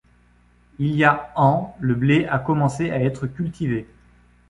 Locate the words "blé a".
1.93-2.39